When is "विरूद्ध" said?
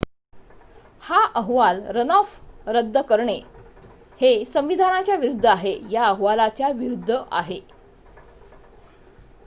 5.15-5.45, 6.71-7.17